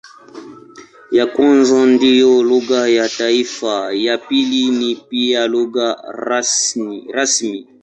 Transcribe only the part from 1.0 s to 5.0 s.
Ya kwanza ndiyo lugha ya taifa, ya pili ni